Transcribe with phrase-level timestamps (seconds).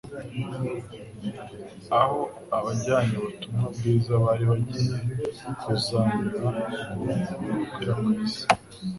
[1.99, 2.19] aho
[2.57, 4.95] abajyanye ubutumwa bwiza bari bagiye
[5.61, 6.49] kuzanyura
[6.89, 7.03] ngo
[7.41, 8.43] babukwirakwize